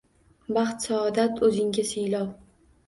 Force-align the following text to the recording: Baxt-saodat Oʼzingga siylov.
Baxt-saodat 0.57 1.39
Oʼzingga 1.49 1.87
siylov. 1.93 2.37